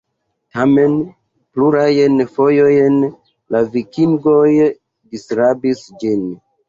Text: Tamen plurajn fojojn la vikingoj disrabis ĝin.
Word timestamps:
Tamen 0.53 0.95
plurajn 1.57 2.23
fojojn 2.37 2.97
la 3.57 3.63
vikingoj 3.77 4.49
disrabis 4.65 5.85
ĝin. 6.05 6.27